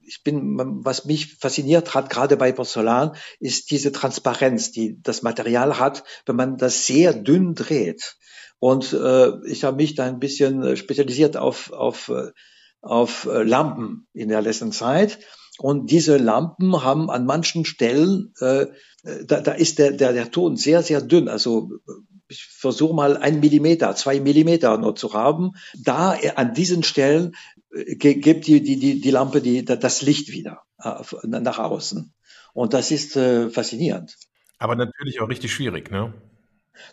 ich 0.08 0.24
bin, 0.24 0.56
was 0.86 1.06
mich 1.06 1.36
fasziniert 1.38 1.96
hat, 1.96 2.10
gerade 2.12 2.38
bei 2.38 2.52
Porzellan, 2.52 3.16
ist 3.40 3.72
diese 3.72 3.92
Transparenz, 3.92 4.72
die 4.72 5.02
das 5.02 5.24
Material 5.24 5.80
hat, 5.80 6.04
wenn 6.28 6.36
man 6.36 6.58
das 6.58 6.86
sehr 6.86 7.14
dünn 7.14 7.56
dreht. 7.56 8.16
Und 8.60 8.94
äh, 8.94 9.32
ich 9.48 9.64
habe 9.64 9.78
mich 9.78 9.96
da 9.96 10.06
ein 10.06 10.20
bisschen 10.20 10.78
spezialisiert 10.78 11.38
auf, 11.38 11.72
auf, 11.74 12.12
auf 12.86 13.28
Lampen 13.30 14.08
in 14.14 14.30
der 14.30 14.42
letzten 14.42 14.72
Zeit. 14.72 15.20
Und 15.58 15.90
diese 15.92 16.18
Lampen 16.18 16.84
haben 16.84 17.10
an 17.10 17.26
manchen 17.26 17.66
Stellen, 17.66 18.34
äh, 18.40 18.68
da, 19.26 19.42
da 19.42 19.52
ist 19.52 19.80
der, 19.80 19.92
der, 19.92 20.14
der 20.14 20.32
Ton 20.32 20.58
sehr, 20.58 20.84
sehr 20.84 21.02
dünn. 21.02 21.28
Also 21.30 21.72
ich 22.28 22.44
versuche 22.44 22.94
mal 22.94 23.18
ein 23.18 23.40
Millimeter, 23.40 23.96
zwei 23.96 24.20
Millimeter 24.20 24.78
nur 24.78 24.96
zu 24.96 25.14
haben. 25.14 25.52
Da 25.82 26.16
äh, 26.16 26.32
an 26.36 26.54
diesen 26.54 26.84
Stellen 26.84 27.36
äh, 27.72 27.96
gibt 27.96 28.48
die, 28.48 28.62
die, 28.62 28.78
die, 28.78 29.00
die 29.00 29.12
Lampe 29.12 29.42
die, 29.42 29.64
das 29.64 30.02
Licht 30.02 30.30
wieder 30.30 30.64
äh, 30.80 30.94
nach 31.24 31.60
außen. 31.60 32.14
Und 32.54 32.74
das 32.74 32.92
ist 32.92 33.16
äh, 33.16 33.50
faszinierend. 33.50 34.18
Aber 34.58 34.76
natürlich 34.76 35.22
auch 35.22 35.30
richtig 35.30 35.54
schwierig, 35.54 35.92
ne? 35.92 36.14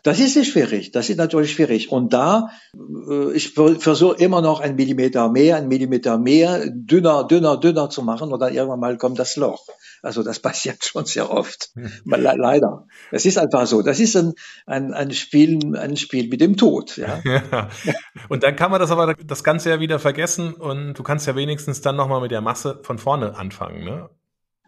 Das 0.02 0.18
ist 0.18 0.36
nicht 0.36 0.52
schwierig, 0.52 0.92
das 0.92 1.08
ist 1.10 1.16
natürlich 1.16 1.52
schwierig. 1.52 1.92
Und 1.92 2.12
da, 2.12 2.48
äh, 2.74 3.32
ich 3.32 3.54
versuche 3.54 4.16
immer 4.16 4.42
noch 4.42 4.60
ein 4.60 4.76
Millimeter 4.76 5.28
mehr, 5.28 5.56
ein 5.56 5.68
Millimeter 5.68 6.18
mehr, 6.18 6.64
dünner, 6.68 7.24
dünner, 7.24 7.56
dünner 7.58 7.90
zu 7.90 8.02
machen 8.02 8.32
und 8.32 8.40
dann 8.40 8.54
irgendwann 8.54 8.80
mal 8.80 8.96
kommt 8.96 9.18
das 9.18 9.36
Loch. 9.36 9.66
Also 10.02 10.22
das 10.22 10.38
passiert 10.42 10.84
schon 10.84 11.04
sehr 11.04 11.30
oft. 11.30 11.70
Leider. 12.04 12.86
Es 13.10 13.24
ist 13.24 13.38
einfach 13.38 13.66
so. 13.66 13.82
Das 13.82 14.00
ist 14.00 14.16
ein, 14.16 14.34
ein, 14.66 14.92
ein, 14.92 15.12
Spiel, 15.12 15.76
ein 15.76 15.96
Spiel 15.96 16.28
mit 16.28 16.40
dem 16.40 16.56
Tod. 16.56 16.96
Ja? 16.96 17.20
ja. 17.24 17.68
Und 18.28 18.42
dann 18.42 18.56
kann 18.56 18.70
man 18.70 18.80
das 18.80 18.90
aber 18.90 19.14
das 19.14 19.44
Ganze 19.44 19.70
ja 19.70 19.80
wieder 19.80 19.98
vergessen 19.98 20.52
und 20.54 20.94
du 20.94 21.02
kannst 21.02 21.26
ja 21.26 21.36
wenigstens 21.36 21.80
dann 21.80 21.96
nochmal 21.96 22.20
mit 22.20 22.30
der 22.30 22.40
Masse 22.40 22.80
von 22.82 22.98
vorne 22.98 23.36
anfangen. 23.36 23.84
Ne? 23.84 24.10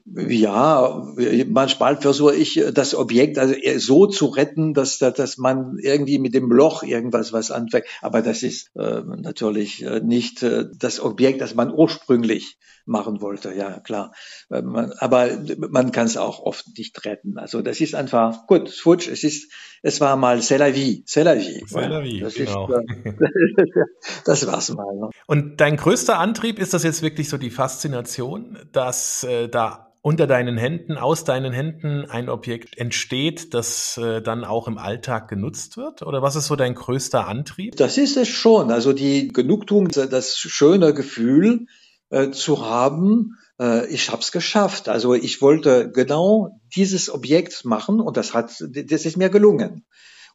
Ja, 0.07 1.03
manchmal 1.49 1.97
versuche 1.97 2.35
ich 2.35 2.63
das 2.75 2.95
Objekt 2.95 3.39
also 3.39 3.55
so 3.79 4.07
zu 4.07 4.27
retten, 4.27 4.75
dass, 4.75 4.99
dass 4.99 5.39
man 5.39 5.79
irgendwie 5.79 6.19
mit 6.19 6.35
dem 6.35 6.53
Loch 6.53 6.83
irgendwas 6.83 7.33
was 7.33 7.51
anfängt. 7.51 7.87
Aber 8.03 8.21
das 8.21 8.43
ist 8.43 8.71
äh, 8.77 9.01
natürlich 9.01 9.83
äh, 9.83 10.01
nicht 10.01 10.43
äh, 10.43 10.67
das 10.79 11.01
Objekt, 11.01 11.41
das 11.41 11.55
man 11.55 11.73
ursprünglich 11.73 12.59
machen 12.87 13.21
wollte. 13.21 13.53
Ja, 13.55 13.81
klar. 13.81 14.13
Äh, 14.51 14.63
aber 14.99 15.29
man 15.71 15.93
kann 15.93 16.07
es 16.07 16.17
auch 16.17 16.41
oft 16.41 16.67
nicht 16.77 17.05
retten. 17.05 17.39
Also 17.39 17.63
das 17.63 17.81
ist 17.81 17.95
einfach 17.95 18.47
gut. 18.47 18.71
Futsch, 18.71 19.09
es 19.09 19.25
ist, 19.25 19.53
es 19.83 20.01
war 20.01 20.17
mal 20.17 20.39
c'est 20.39 20.59
la 20.59 20.75
vie, 20.75 21.05
c'est 21.07 21.25
la 21.25 21.35
vie. 21.35 21.65
C'est 21.67 21.89
la 21.89 22.03
vie, 22.03 22.21
das 22.21 22.35
genau. 22.35 22.69
Ist, 22.69 23.07
äh, 23.07 23.85
das 24.25 24.47
war's 24.47 24.71
mal. 24.73 24.95
Ne? 24.97 25.11
Und 25.27 25.61
dein 25.61 25.77
größter 25.77 26.19
Antrieb 26.19 26.59
ist 26.59 26.75
das 26.75 26.83
jetzt 26.83 27.03
wirklich 27.03 27.29
so 27.29 27.39
die 27.39 27.51
Faszination, 27.51 28.59
dass 28.73 29.25
äh, 29.25 29.49
da 29.49 29.85
unter 30.05 30.27
deinen 30.27 30.59
Händen, 30.59 30.99
aus 30.99 31.25
deinen 31.25 31.55
Händen 31.55 32.05
ein 32.05 32.29
Objekt 32.29 32.77
entsteht, 32.77 33.55
das 33.55 33.97
äh, 33.97 34.21
dann 34.21 34.45
auch 34.45 34.69
im 34.69 34.77
Alltag 34.77 35.29
genutzt 35.29 35.79
wird? 35.79 36.03
Oder 36.03 36.21
was 36.21 36.37
ist 36.37 36.49
so 36.49 36.57
dein 36.57 36.75
größter 36.75 37.27
Antrieb? 37.27 37.77
Das 37.77 37.97
ist 37.97 38.19
es 38.19 38.29
schon. 38.29 38.71
Also 38.71 38.93
die 38.93 39.29
Genugtuung, 39.29 39.89
das 39.89 40.37
schöne 40.37 40.93
Gefühl 40.93 41.69
äh, 42.15 42.31
zu 42.31 42.65
haben, 42.65 43.37
äh, 43.59 43.87
ich 43.89 44.11
habe 44.11 44.23
es 44.23 44.31
geschafft. 44.31 44.89
Also 44.89 45.15
ich 45.15 45.43
wollte 45.43 45.91
genau 45.91 46.61
dieses 46.75 47.11
Objekt 47.13 47.65
machen 47.65 48.01
und 48.01 48.17
das 48.17 48.35
hat, 48.35 48.53
das 48.61 49.05
ist 49.05 49.17
mir 49.17 49.31
gelungen. 49.31 49.85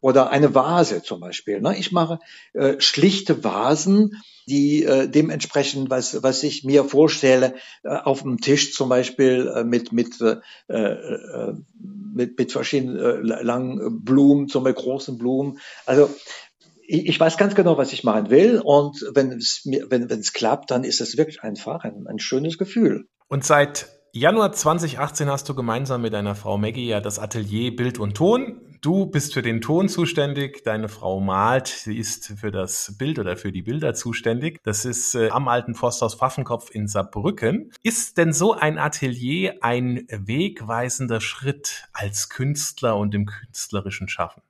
Oder 0.01 0.29
eine 0.29 0.55
Vase 0.55 1.03
zum 1.03 1.19
Beispiel. 1.19 1.59
Ne? 1.59 1.77
Ich 1.77 1.91
mache 1.91 2.19
äh, 2.53 2.79
schlichte 2.79 3.43
Vasen, 3.43 4.21
die 4.47 4.83
äh, 4.83 5.09
dementsprechend, 5.09 5.89
was, 5.89 6.23
was 6.23 6.43
ich 6.43 6.63
mir 6.63 6.85
vorstelle, 6.85 7.55
äh, 7.83 7.89
auf 7.89 8.21
dem 8.21 8.39
Tisch 8.39 8.73
zum 8.73 8.87
Beispiel 8.87 9.51
äh, 9.53 9.63
mit, 9.65 9.91
mit, 9.91 10.21
äh, 10.21 10.37
äh, 10.73 11.53
mit, 12.13 12.37
mit 12.37 12.51
verschiedenen 12.53 12.97
äh, 12.97 13.43
langen 13.43 14.03
Blumen, 14.05 14.47
zum 14.47 14.63
Beispiel 14.63 14.83
großen 14.83 15.17
Blumen. 15.17 15.59
Also 15.85 16.09
ich, 16.89 17.19
weiß 17.19 17.37
ganz 17.37 17.55
genau, 17.55 17.77
was 17.77 17.93
ich 17.93 18.03
machen 18.03 18.29
will. 18.29 18.61
Und 18.63 19.05
wenn 19.13 19.31
es 19.31 19.61
mir, 19.65 19.89
wenn 19.89 20.03
es 20.03 20.33
klappt, 20.33 20.71
dann 20.71 20.83
ist 20.83 21.01
es 21.01 21.17
wirklich 21.17 21.43
einfach 21.43 21.83
ein, 21.83 22.07
ein 22.07 22.19
schönes 22.19 22.57
Gefühl. 22.57 23.07
Und 23.27 23.45
seit 23.45 23.87
Januar 24.11 24.53
2018 24.53 25.29
hast 25.29 25.47
du 25.47 25.53
gemeinsam 25.53 26.01
mit 26.01 26.13
deiner 26.13 26.33
Frau 26.33 26.57
Maggie 26.57 26.87
ja 26.87 26.99
das 26.99 27.19
Atelier 27.19 27.75
Bild 27.75 27.99
und 27.99 28.17
Ton. 28.17 28.61
Du 28.81 29.05
bist 29.05 29.35
für 29.35 29.43
den 29.43 29.61
Ton 29.61 29.87
zuständig, 29.87 30.63
deine 30.63 30.87
Frau 30.87 31.19
malt, 31.19 31.67
sie 31.67 31.97
ist 31.97 32.33
für 32.37 32.49
das 32.49 32.95
Bild 32.97 33.19
oder 33.19 33.37
für 33.37 33.51
die 33.51 33.61
Bilder 33.61 33.93
zuständig. 33.93 34.57
Das 34.63 34.85
ist 34.85 35.13
äh, 35.13 35.29
am 35.29 35.47
alten 35.47 35.75
Forsthaus 35.75 36.15
Pfaffenkopf 36.15 36.71
in 36.71 36.87
Saarbrücken. 36.87 37.71
Ist 37.83 38.17
denn 38.17 38.33
so 38.33 38.53
ein 38.53 38.79
Atelier 38.79 39.57
ein 39.61 40.07
wegweisender 40.09 41.21
Schritt 41.21 41.83
als 41.93 42.29
Künstler 42.29 42.97
und 42.97 43.13
im 43.13 43.25
künstlerischen 43.27 44.07
Schaffen? 44.07 44.41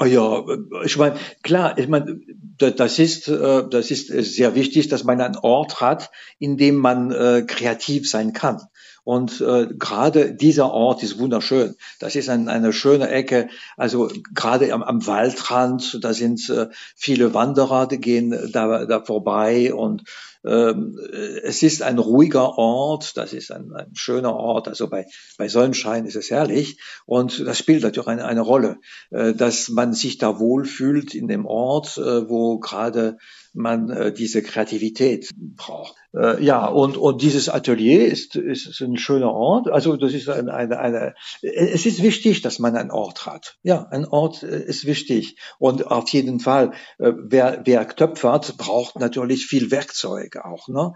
Oh 0.00 0.04
ja, 0.06 0.44
ich 0.84 0.96
meine, 0.96 1.16
klar, 1.42 1.78
ich 1.78 1.86
meine, 1.86 2.20
das 2.58 2.98
ist, 2.98 3.28
äh, 3.28 3.68
das 3.68 3.90
ist 3.92 4.08
sehr 4.08 4.54
wichtig, 4.56 4.88
dass 4.88 5.04
man 5.04 5.20
einen 5.20 5.36
Ort 5.36 5.80
hat, 5.80 6.10
in 6.38 6.56
dem 6.56 6.76
man 6.76 7.12
äh, 7.12 7.44
kreativ 7.46 8.10
sein 8.10 8.32
kann. 8.32 8.60
Und 9.04 9.42
äh, 9.42 9.68
gerade 9.78 10.34
dieser 10.34 10.72
Ort 10.72 11.02
ist 11.02 11.18
wunderschön. 11.18 11.76
Das 12.00 12.16
ist 12.16 12.30
ein, 12.30 12.48
eine 12.48 12.72
schöne 12.72 13.08
Ecke. 13.10 13.48
Also 13.76 14.10
gerade 14.32 14.72
am, 14.72 14.82
am 14.82 15.06
Waldrand, 15.06 15.98
da 16.02 16.14
sind 16.14 16.48
äh, 16.48 16.68
viele 16.96 17.34
Wanderer, 17.34 17.86
die 17.86 18.00
gehen 18.00 18.50
da, 18.50 18.86
da 18.86 19.04
vorbei 19.04 19.74
und 19.74 20.04
es 20.44 21.62
ist 21.62 21.82
ein 21.82 21.98
ruhiger 21.98 22.58
Ort, 22.58 23.16
das 23.16 23.32
ist 23.32 23.50
ein, 23.50 23.72
ein, 23.72 23.94
schöner 23.94 24.34
Ort, 24.34 24.68
also 24.68 24.88
bei, 24.88 25.06
bei 25.38 25.48
Sonnenschein 25.48 26.04
ist 26.04 26.16
es 26.16 26.30
herrlich. 26.30 26.78
Und 27.06 27.46
das 27.46 27.58
spielt 27.58 27.82
natürlich 27.82 28.08
eine, 28.08 28.26
eine 28.26 28.42
Rolle, 28.42 28.78
äh, 29.10 29.32
dass 29.32 29.68
man 29.70 29.94
sich 29.94 30.18
da 30.18 30.38
wohlfühlt 30.38 31.14
in 31.14 31.28
dem 31.28 31.46
Ort, 31.46 31.96
äh, 31.96 32.28
wo 32.28 32.58
gerade 32.58 33.16
man 33.54 33.88
äh, 33.88 34.12
diese 34.12 34.42
Kreativität 34.42 35.30
braucht. 35.36 35.94
Äh, 36.12 36.44
ja, 36.44 36.66
und, 36.66 36.96
und 36.96 37.22
dieses 37.22 37.48
Atelier 37.48 38.06
ist, 38.06 38.36
ist 38.36 38.80
ein 38.80 38.96
schöner 38.96 39.32
Ort. 39.32 39.68
Also 39.68 39.96
das 39.96 40.12
ist 40.12 40.28
eine, 40.28 40.52
eine, 40.52 40.78
eine, 40.78 41.14
es 41.40 41.86
ist 41.86 42.02
wichtig, 42.02 42.42
dass 42.42 42.58
man 42.58 42.76
einen 42.76 42.90
Ort 42.90 43.26
hat. 43.26 43.56
Ja, 43.62 43.86
ein 43.90 44.06
Ort 44.06 44.42
äh, 44.42 44.64
ist 44.64 44.86
wichtig. 44.86 45.38
Und 45.58 45.86
auf 45.86 46.08
jeden 46.10 46.40
Fall, 46.40 46.72
äh, 46.98 47.12
wer, 47.16 47.62
wer 47.64 47.88
töpfert, 47.88 48.56
braucht 48.58 48.96
natürlich 48.98 49.46
viel 49.46 49.70
Werkzeug 49.70 50.36
auch. 50.36 50.68
Ne? 50.68 50.94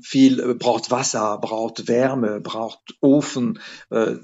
viel 0.00 0.40
äh, 0.40 0.54
braucht 0.54 0.90
Wasser, 0.90 1.38
braucht 1.38 1.88
Wärme, 1.88 2.40
braucht 2.40 2.80
Ofen. 3.00 3.60
Äh, 3.90 4.14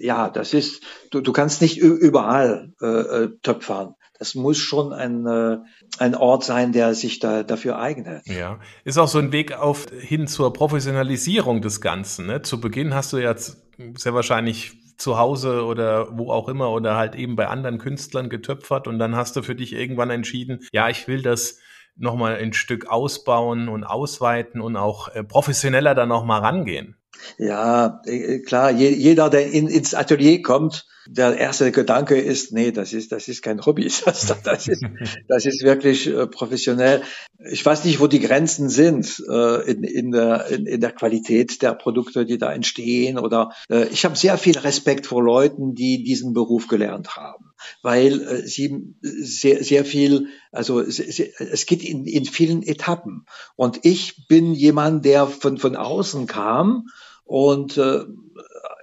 ja, 0.00 0.28
das 0.30 0.54
ist, 0.54 0.82
du, 1.10 1.20
du 1.20 1.32
kannst 1.32 1.62
nicht 1.62 1.78
überall 1.78 2.72
äh, 2.80 3.28
töpfern 3.42 3.94
das 4.24 4.34
muss 4.34 4.56
schon 4.56 4.94
ein, 4.94 5.26
äh, 5.26 5.58
ein 5.98 6.14
Ort 6.14 6.44
sein, 6.44 6.72
der 6.72 6.94
sich 6.94 7.18
da 7.18 7.42
dafür 7.42 7.78
eignet. 7.78 8.26
Ja, 8.26 8.58
ist 8.84 8.96
auch 8.96 9.06
so 9.06 9.18
ein 9.18 9.32
Weg 9.32 9.52
auf 9.52 9.84
hin 10.00 10.26
zur 10.26 10.50
Professionalisierung 10.54 11.60
des 11.60 11.82
Ganzen. 11.82 12.26
Ne? 12.26 12.40
Zu 12.40 12.58
Beginn 12.58 12.94
hast 12.94 13.12
du 13.12 13.18
jetzt 13.18 13.62
sehr 13.98 14.14
wahrscheinlich 14.14 14.72
zu 14.96 15.18
Hause 15.18 15.64
oder 15.64 16.16
wo 16.16 16.30
auch 16.30 16.48
immer 16.48 16.70
oder 16.70 16.96
halt 16.96 17.16
eben 17.16 17.36
bei 17.36 17.48
anderen 17.48 17.76
Künstlern 17.76 18.30
getöpfert 18.30 18.88
und 18.88 18.98
dann 18.98 19.14
hast 19.14 19.36
du 19.36 19.42
für 19.42 19.54
dich 19.54 19.74
irgendwann 19.74 20.08
entschieden, 20.08 20.60
ja, 20.72 20.88
ich 20.88 21.06
will 21.06 21.20
das 21.20 21.58
nochmal 21.94 22.36
ein 22.36 22.54
Stück 22.54 22.86
ausbauen 22.86 23.68
und 23.68 23.84
ausweiten 23.84 24.62
und 24.62 24.76
auch 24.76 25.08
äh, 25.08 25.22
professioneller 25.22 25.94
dann 25.94 26.08
nochmal 26.08 26.40
rangehen. 26.40 26.96
Ja, 27.36 28.00
äh, 28.06 28.38
klar, 28.38 28.70
jeder, 28.70 29.28
der 29.28 29.52
in, 29.52 29.68
ins 29.68 29.92
Atelier 29.92 30.40
kommt, 30.40 30.86
der 31.06 31.36
erste 31.36 31.70
Gedanke 31.70 32.18
ist, 32.18 32.52
nee, 32.52 32.72
das 32.72 32.92
ist, 32.92 33.12
das 33.12 33.28
ist 33.28 33.42
kein 33.42 33.64
Hobby, 33.64 33.84
das, 34.04 34.34
das, 34.42 34.68
ist, 34.68 34.82
das 35.28 35.46
ist 35.46 35.62
wirklich 35.62 36.06
äh, 36.06 36.26
professionell. 36.26 37.02
Ich 37.50 37.64
weiß 37.64 37.84
nicht, 37.84 38.00
wo 38.00 38.06
die 38.06 38.20
Grenzen 38.20 38.68
sind 38.68 39.22
äh, 39.28 39.70
in, 39.70 39.84
in, 39.84 40.10
der, 40.12 40.46
in, 40.46 40.66
in 40.66 40.80
der 40.80 40.92
Qualität 40.92 41.62
der 41.62 41.74
Produkte, 41.74 42.24
die 42.24 42.38
da 42.38 42.52
entstehen. 42.52 43.18
Oder 43.18 43.50
äh, 43.68 43.86
ich 43.88 44.04
habe 44.04 44.16
sehr 44.16 44.38
viel 44.38 44.58
Respekt 44.58 45.06
vor 45.06 45.22
Leuten, 45.22 45.74
die 45.74 46.02
diesen 46.02 46.32
Beruf 46.32 46.68
gelernt 46.68 47.16
haben, 47.16 47.52
weil 47.82 48.46
sie 48.46 48.94
sehr, 49.00 49.62
sehr 49.62 49.84
viel, 49.84 50.28
also 50.52 50.80
es 50.80 51.66
geht 51.66 51.84
in, 51.84 52.06
in 52.06 52.24
vielen 52.24 52.62
Etappen. 52.62 53.26
Und 53.56 53.80
ich 53.82 54.26
bin 54.28 54.54
jemand, 54.54 55.04
der 55.04 55.26
von, 55.26 55.58
von 55.58 55.76
außen 55.76 56.26
kam 56.26 56.86
und 57.24 57.76
äh, 57.78 58.04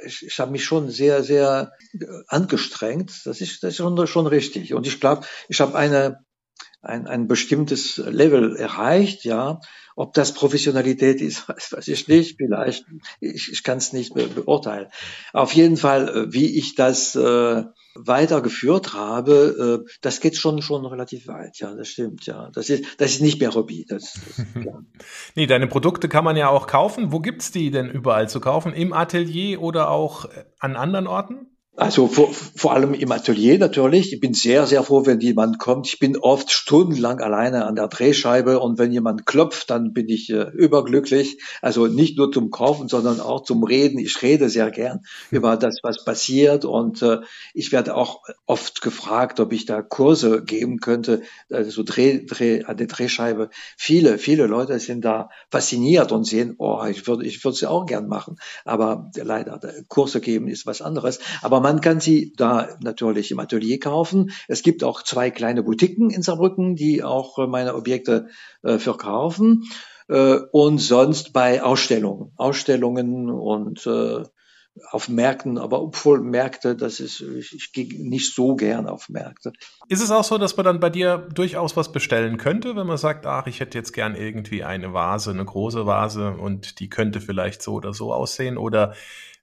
ich, 0.06 0.26
ich 0.26 0.40
habe 0.40 0.52
mich 0.52 0.64
schon 0.64 0.90
sehr, 0.90 1.24
sehr 1.24 1.74
angestrengt. 2.28 3.12
Das 3.26 3.42
ist, 3.42 3.64
das 3.64 3.72
ist 3.72 3.78
schon, 3.78 4.08
schon 4.08 4.28
richtig. 4.28 4.74
Und 4.74 4.88
ich 4.88 5.00
glaube, 5.00 5.26
ich 5.50 5.62
habe 5.62 5.76
eine, 5.76 6.26
ein, 6.82 7.08
ein 7.08 7.28
bestimmtes 7.28 7.98
Level 7.98 8.56
erreicht, 8.56 9.26
ja. 9.26 9.60
Ob 9.96 10.14
das 10.14 10.34
Professionalität 10.34 11.22
ist, 11.22 11.48
weiß 11.72 11.88
ich 11.88 12.08
nicht, 12.08 12.38
vielleicht. 12.38 12.86
Ich, 13.20 13.52
ich 13.52 13.64
kann 13.64 13.78
es 13.78 13.94
nicht 13.94 14.14
be 14.14 14.28
beurteilen. 14.28 14.88
Auf 15.34 15.54
jeden 15.54 15.78
Fall, 15.78 16.10
äh, 16.10 16.34
wie 16.34 16.58
ich 16.58 16.76
das 16.76 17.16
äh, 17.16 17.64
weitergeführt 17.96 18.94
habe, 18.94 19.84
äh, 19.86 19.92
das 20.02 20.20
geht 20.20 20.38
schon 20.38 20.62
schon 20.62 20.86
relativ 20.86 21.28
weit. 21.28 21.60
Ja, 21.60 21.74
das 21.74 21.90
stimmt. 21.90 22.26
Ja, 22.26 22.50
das 22.54 22.70
ist 22.70 22.86
das 23.00 23.12
ist 23.12 23.22
nicht 23.22 23.40
mehr 23.40 23.54
Hobby. 23.54 23.86
Das, 23.88 24.14
das 24.36 24.46
nee, 25.36 25.48
deine 25.48 25.68
Produkte 25.68 26.10
kann 26.10 26.24
man 26.24 26.38
ja 26.38 26.50
auch 26.50 26.68
kaufen. 26.68 27.12
Wo 27.12 27.20
gibt's 27.20 27.52
die 27.52 27.72
denn 27.72 27.90
überall 27.90 28.30
zu 28.30 28.40
kaufen? 28.40 28.74
Im 28.74 28.94
Atelier 28.94 29.62
oder 29.62 29.90
auch 29.90 30.26
an 30.60 30.76
anderen 30.76 31.08
Orten? 31.08 31.48
Also 31.82 32.08
vor, 32.08 32.32
vor 32.32 32.74
allem 32.74 32.94
im 32.94 33.12
Atelier 33.12 33.58
natürlich. 33.58 34.14
Ich 34.14 34.20
bin 34.20 34.36
sehr, 34.36 34.68
sehr 34.68 34.84
froh, 34.84 35.08
wenn 35.08 35.20
jemand 35.20 35.58
kommt. 35.58 35.88
Ich 35.88 35.98
bin 35.98 36.16
oft 36.16 36.52
stundenlang 36.52 37.20
alleine 37.22 37.66
an 37.66 37.76
der 37.76 37.88
Drehscheibe 37.88 38.60
und 38.60 38.78
wenn 38.78 38.92
jemand 38.92 39.26
klopft, 39.26 39.72
dann 39.72 39.92
bin 39.92 40.08
ich 40.08 40.30
äh, 40.30 40.44
überglücklich. 40.54 41.42
Also 41.60 41.88
nicht 41.88 42.20
nur 42.20 42.32
zum 42.32 42.52
Kaufen, 42.52 42.88
sondern 42.88 43.20
auch 43.20 43.42
zum 43.42 43.64
Reden. 43.64 43.98
Ich 43.98 44.22
rede 44.22 44.48
sehr 44.48 44.70
gern 44.70 45.00
über 45.32 45.58
das, 45.58 45.80
was 45.82 46.06
passiert 46.06 46.66
und 46.66 47.02
äh, 47.02 47.22
ich 47.56 47.72
werde 47.72 47.96
auch 47.96 48.22
oft 48.46 48.84
gefragt, 48.84 49.40
ob 49.40 49.52
ich 49.52 49.66
da 49.66 49.82
Kurse 49.82 50.44
geben 50.44 50.82
könnte, 50.82 51.24
also 51.50 51.82
Dreh, 51.82 52.24
Dreh, 52.28 52.64
an 52.64 52.78
der 52.78 52.86
Drehscheibe. 52.86 53.50
Viele, 53.76 54.20
viele 54.20 54.46
Leute 54.46 54.80
sind 54.80 55.04
da 55.04 55.30
fasziniert 55.50 56.12
und 56.12 56.26
sehen, 56.26 56.54
oh, 56.60 56.86
ich 56.88 57.08
würde, 57.08 57.26
ich 57.26 57.44
würde 57.44 57.56
es 57.56 57.64
auch 57.64 57.88
gern 57.88 58.08
machen. 58.08 58.36
Aber 58.66 59.10
leider, 59.16 59.60
Kurse 59.88 60.22
geben 60.22 60.48
ist 60.48 60.68
was 60.68 60.84
anderes. 60.84 61.18
Aber 61.42 61.60
man 61.60 61.71
kann 61.80 62.02
sie 62.02 62.34
da 62.36 62.68
natürlich 62.82 63.32
im 63.32 63.40
Atelier 63.40 63.80
kaufen. 63.80 64.32
Es 64.50 64.64
gibt 64.64 64.84
auch 64.84 65.04
zwei 65.04 65.32
kleine 65.32 65.64
Boutiquen 65.64 66.10
in 66.10 66.24
Saarbrücken, 66.24 66.76
die 66.76 67.04
auch 67.04 67.38
äh, 67.38 67.48
meine 67.48 67.76
Objekte 67.76 68.28
äh, 68.64 68.80
verkaufen. 68.80 69.70
Äh, 70.10 70.40
und 70.52 70.80
sonst 70.80 71.32
bei 71.32 71.64
Ausstellungen, 71.64 72.34
Ausstellungen 72.36 73.30
und 73.30 73.86
äh, 73.88 74.24
auf 74.90 75.10
Märkten, 75.10 75.58
aber 75.58 75.82
obwohl 75.82 76.22
Märkte, 76.22 76.76
das 76.76 77.00
ist, 77.00 77.20
ich, 77.22 77.54
ich 77.54 77.74
gehe 77.74 77.88
nicht 78.08 78.34
so 78.34 78.56
gern 78.56 78.88
auf 78.88 79.10
Märkte. 79.10 79.52
Ist 79.90 80.02
es 80.02 80.12
auch 80.12 80.24
so, 80.24 80.38
dass 80.38 80.56
man 80.56 80.66
dann 80.66 80.80
bei 80.80 80.90
dir 80.90 81.28
durchaus 81.34 81.76
was 81.76 81.92
bestellen 81.92 82.38
könnte, 82.38 82.76
wenn 82.76 82.88
man 82.88 82.98
sagt, 82.98 83.26
ach, 83.26 83.48
ich 83.48 83.60
hätte 83.60 83.78
jetzt 83.78 83.92
gern 83.92 84.16
irgendwie 84.16 84.64
eine 84.64 84.94
Vase, 84.94 85.32
eine 85.32 85.44
große 85.44 85.86
Vase 85.86 86.32
und 86.32 86.80
die 86.80 86.90
könnte 86.90 87.20
vielleicht 87.20 87.62
so 87.62 87.74
oder 87.74 87.94
so 87.94 88.14
aussehen? 88.14 88.58
Oder 88.58 88.94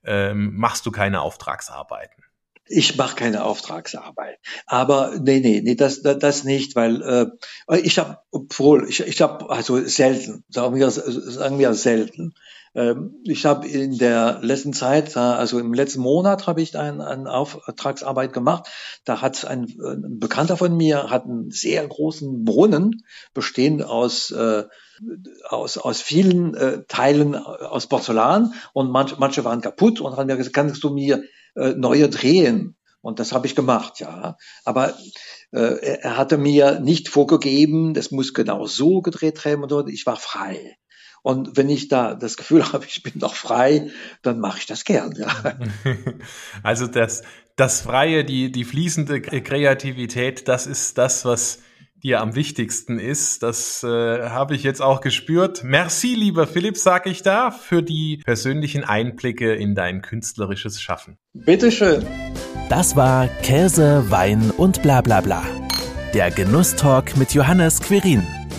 ähm, 0.04 0.56
machst 0.56 0.86
du 0.86 0.90
keine 0.90 1.20
Auftragsarbeiten? 1.20 2.24
Ich 2.70 2.96
mache 2.96 3.16
keine 3.16 3.44
Auftragsarbeit. 3.44 4.38
Aber 4.66 5.18
nee, 5.18 5.40
nee, 5.40 5.62
nee, 5.62 5.74
das, 5.74 6.02
das, 6.02 6.44
nicht, 6.44 6.76
weil 6.76 7.02
äh, 7.02 7.78
ich 7.78 7.98
habe, 7.98 8.18
obwohl, 8.30 8.88
ich, 8.88 9.00
ich 9.00 9.22
habe 9.22 9.48
also 9.48 9.82
selten, 9.86 10.44
sagen 10.50 10.76
wir, 10.76 10.90
sagen 10.90 11.58
wir 11.58 11.72
selten. 11.74 12.34
Ähm, 12.74 13.16
ich 13.24 13.46
habe 13.46 13.66
in 13.66 13.98
der 13.98 14.38
letzten 14.42 14.72
Zeit, 14.72 15.16
also 15.16 15.58
im 15.58 15.74
letzten 15.74 16.00
Monat 16.00 16.46
habe 16.46 16.62
ich 16.62 16.76
eine, 16.76 17.06
eine 17.06 17.32
Auftragsarbeit 17.32 18.32
gemacht. 18.32 18.68
Da 19.04 19.20
hat 19.20 19.44
ein, 19.44 19.64
ein 19.80 20.18
Bekannter 20.18 20.56
von 20.56 20.76
mir 20.76 21.10
hat 21.10 21.24
einen 21.24 21.50
sehr 21.50 21.86
großen 21.86 22.44
Brunnen, 22.44 23.02
bestehend 23.34 23.84
aus 23.84 24.30
äh, 24.30 24.64
aus, 25.48 25.78
aus 25.78 26.00
vielen 26.00 26.54
äh, 26.54 26.84
Teilen 26.88 27.34
aus 27.36 27.86
Porzellan 27.86 28.54
und 28.72 28.90
manch, 28.90 29.18
manche 29.18 29.44
waren 29.44 29.60
kaputt 29.60 30.00
und 30.00 30.16
haben 30.16 30.26
mir 30.26 30.36
gesagt, 30.36 30.54
kannst 30.54 30.82
du 30.82 30.90
mir 30.90 31.22
äh, 31.54 31.74
neue 31.74 32.08
drehen? 32.08 32.76
Und 33.00 33.20
das 33.20 33.32
habe 33.32 33.46
ich 33.46 33.54
gemacht, 33.54 34.00
ja. 34.00 34.36
Aber 34.64 34.94
äh, 35.52 35.98
er 36.00 36.16
hatte 36.16 36.36
mir 36.36 36.80
nicht 36.80 37.08
vorgegeben, 37.08 37.94
das 37.94 38.10
muss 38.10 38.34
genau 38.34 38.66
so 38.66 39.02
gedreht 39.02 39.44
werden 39.44 39.64
und 39.64 39.88
ich 39.88 40.04
war 40.04 40.16
frei. 40.16 40.76
Und 41.28 41.58
wenn 41.58 41.68
ich 41.68 41.88
da 41.88 42.14
das 42.14 42.38
Gefühl 42.38 42.64
habe, 42.72 42.86
ich 42.86 43.02
bin 43.02 43.12
noch 43.16 43.34
frei, 43.34 43.90
dann 44.22 44.40
mache 44.40 44.60
ich 44.60 44.66
das 44.66 44.84
gern. 44.84 45.14
Ja. 45.14 45.28
Also 46.62 46.86
das, 46.86 47.22
das 47.54 47.82
Freie, 47.82 48.24
die, 48.24 48.50
die 48.50 48.64
fließende 48.64 49.20
Kreativität, 49.20 50.48
das 50.48 50.66
ist 50.66 50.96
das, 50.96 51.26
was 51.26 51.58
dir 52.02 52.22
am 52.22 52.34
wichtigsten 52.34 52.98
ist. 52.98 53.42
Das 53.42 53.84
äh, 53.84 54.30
habe 54.30 54.54
ich 54.54 54.62
jetzt 54.62 54.80
auch 54.80 55.02
gespürt. 55.02 55.64
Merci, 55.64 56.14
lieber 56.14 56.46
Philipp, 56.46 56.78
sage 56.78 57.10
ich 57.10 57.22
da, 57.22 57.50
für 57.50 57.82
die 57.82 58.22
persönlichen 58.24 58.84
Einblicke 58.84 59.52
in 59.54 59.74
dein 59.74 60.00
künstlerisches 60.00 60.80
Schaffen. 60.80 61.18
Bitteschön. 61.34 62.06
Das 62.70 62.96
war 62.96 63.28
Käse, 63.42 64.06
Wein 64.08 64.50
und 64.56 64.80
bla 64.80 65.02
bla 65.02 65.20
bla. 65.20 65.44
Der 66.14 66.30
Genusstalk 66.30 67.18
mit 67.18 67.34
Johannes 67.34 67.80
Quirin. 67.80 68.26